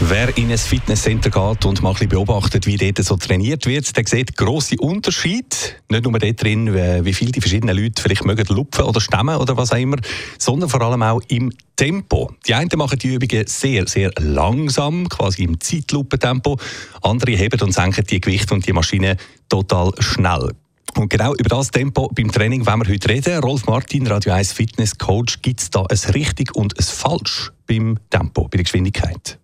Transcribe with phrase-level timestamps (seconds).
[0.00, 4.06] Wer in ein Fitnesscenter geht und mal ein beobachtet, wie dort so trainiert wird, der
[4.06, 5.56] sieht grosse Unterschiede.
[5.88, 6.72] Nicht nur dort drin,
[7.04, 9.96] wie viel die verschiedenen Leute vielleicht mögen lupfen oder stemmen oder was auch immer,
[10.38, 12.30] sondern vor allem auch im Tempo.
[12.46, 16.58] Die einen machen die Übungen sehr, sehr langsam, quasi im Zeitlupentempo.
[17.02, 19.16] Andere heben und senken die Gewichte und die Maschine
[19.48, 20.52] total schnell.
[20.94, 23.38] Und genau über das Tempo beim Training wollen wir heute reden.
[23.40, 25.42] Rolf Martin, Radio 1 Fitness Coach.
[25.42, 29.38] Gibt es da ein richtig und ein falsch beim Tempo, bei der Geschwindigkeit?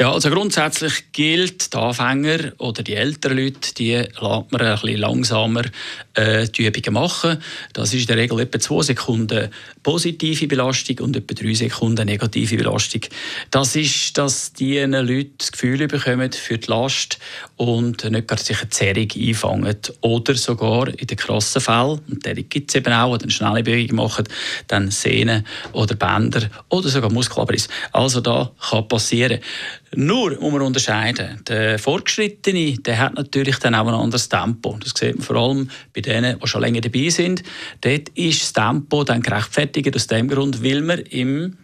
[0.00, 4.96] Ja, also grundsätzlich gilt, die Anfänger oder die älteren Leute, die lässt man ein bisschen
[4.96, 5.64] langsamer
[6.14, 7.36] äh, die Übungen machen.
[7.74, 9.50] Das ist in der Regel etwa zwei Sekunden
[9.82, 13.02] positive Belastung und etwa drei Sekunden negative Belastung.
[13.50, 17.18] Das ist, dass die Leute das Gefühl bekommen für die Last
[17.56, 19.76] und nicht gerade sich eine Zerrung einfangen.
[20.00, 23.62] Oder sogar in den krassen Fällen, und der gibt es eben auch, die eine schnelle
[23.62, 24.24] Bewegung machen,
[24.66, 27.68] dann Sehnen oder Bänder oder sogar Muskelabriss.
[27.92, 29.40] Also da kann passieren.
[29.96, 31.42] Nur muss man unterscheiden.
[31.48, 34.78] Der Fortgeschrittene der hat natürlich dann auch ein anderes Tempo.
[34.78, 37.42] Das sieht man vor allem bei denen, die schon länger dabei sind.
[37.80, 41.56] Dort ist das Tempo dann gerechtfertigt aus dem Grund, weil man im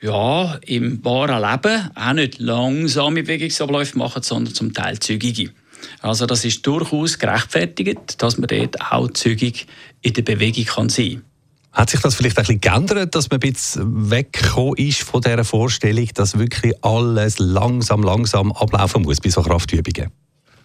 [0.00, 5.50] ja, im wahren Leben auch nicht langsame Bewegungsabläufe machen, sondern zum Teil zügige.
[6.00, 9.66] Also das ist durchaus gerechtfertigt, dass man dort auch zügig
[10.02, 11.29] in der Bewegung kann sein kann.
[11.72, 15.44] Hat sich das vielleicht ein bisschen geändert, dass man ein bisschen weggekommen ist von dieser
[15.44, 20.10] Vorstellung, dass wirklich alles langsam, langsam ablaufen muss bei so Kraftübungen?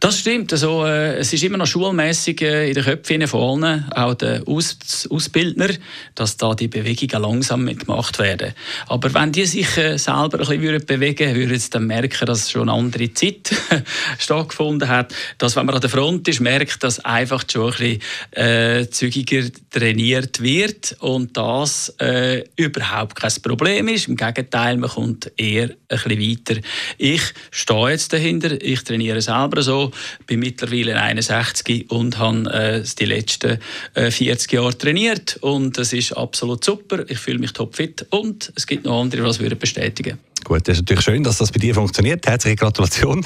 [0.06, 0.54] Das stimmt.
[0.54, 4.44] Also, äh, es ist immer noch schulmäßig äh, in den Köpfen von allen, auch der
[4.48, 4.78] Aus
[5.10, 5.70] Ausbildner,
[6.14, 8.54] dass da die Bewegungen langsam mitgemacht werden.
[8.86, 12.52] Aber wenn die sich äh, selber ein bisschen bewegen würden, würden sie dann merken, dass
[12.52, 13.50] schon eine andere Zeit
[14.20, 15.12] stattgefunden hat.
[15.40, 19.42] Dass, wenn man an der Front ist, merkt, dass einfach schon ein bisschen äh, zügiger
[19.72, 24.08] trainiert wird und das äh, überhaupt kein Problem ist.
[24.08, 26.62] Im Gegenteil, man kommt eher ein bisschen weiter.
[27.00, 29.92] Ich stehe jetzt dahinter, ich trainiere selber so
[30.28, 33.60] bin mittlerweile 61 und habe äh, die letzten
[33.94, 37.06] äh, 40 Jahre trainiert und es ist absolut super.
[37.08, 40.18] Ich fühle mich topfit und es gibt noch andere, die das bestätigen.
[40.44, 42.28] Gut, das ist natürlich schön, dass das bei dir funktioniert.
[42.28, 43.26] Herzliche Gratulation.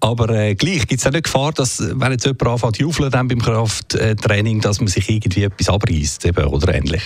[0.00, 3.10] Aber äh, gleich gibt es auch nicht Gefahr, dass, wenn jetzt jemand anfängt zu jaufeln
[3.10, 7.02] beim Krafttraining, dass man sich irgendwie etwas abreißt oder ähnlich?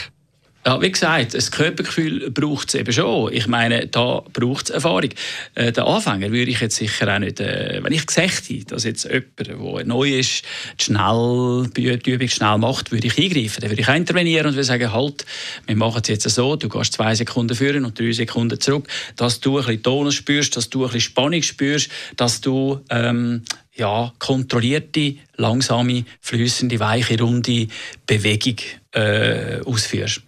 [0.67, 3.33] Ja, wie gesagt, das Körpergefühl braucht es eben schon.
[3.33, 5.09] Ich meine, da braucht es Erfahrung.
[5.55, 8.85] Äh, den Anfänger würde ich jetzt sicher auch nicht, äh, wenn ich gesagt hätte, dass
[8.85, 10.43] jetzt jemand, der neu ist,
[10.79, 13.63] schnell, die Übung schnell macht, würde ich eingreifen.
[13.63, 15.25] Dann würde ich intervenieren und würde sagen, halt,
[15.67, 19.41] wir machen es jetzt so, du gehst zwei Sekunden führen und drei Sekunden zurück, dass
[19.41, 23.45] du ein bisschen Tonus spürst, dass du ein bisschen Spannung spürst, dass du ähm,
[23.75, 27.69] ja, kontrollierte, langsame, flüssende, weiche, runde
[28.07, 28.57] Bewegung
[28.93, 30.21] äh, ausführst.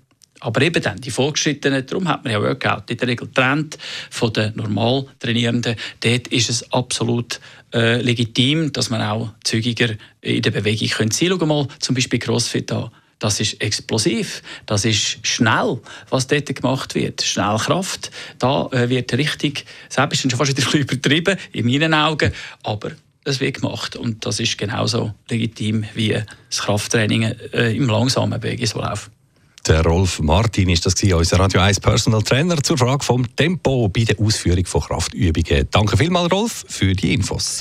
[0.43, 3.79] Aber eben dann, die Fortgeschrittenen, darum hat man ja Workout in der Regel getrennt
[4.11, 5.77] von den normal Trainierenden.
[6.01, 7.39] Dort ist es absolut
[7.73, 11.39] äh, legitim, dass man auch zügiger in der Bewegung sein kann.
[11.39, 12.91] Schau mal zum Beispiel CrossFit an.
[13.21, 15.79] Das ist explosiv, das ist schnell,
[16.11, 17.23] was dort gemacht wird.
[17.23, 18.11] Schnellkraft,
[18.41, 22.33] da äh, wird richtig, selbst schon fast ein bisschen übertrieben, in meinen Augen,
[22.65, 22.91] aber
[23.23, 27.23] es wird gemacht und das ist genauso legitim wie das Krafttraining
[27.53, 29.09] äh, im langsamen Bewegungslauf.
[29.67, 34.03] Der Rolf Martin ist das unser Radio 1 Personal Trainer zur Frage vom Tempo bei
[34.03, 35.69] der Ausführung von Kraftübungen.
[35.71, 37.61] Danke vielmals, Rolf, für die Infos.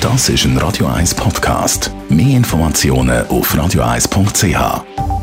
[0.00, 1.92] Das ist ein Radio 1 Podcast.
[2.08, 5.21] Mehr Informationen auf radio1.ch.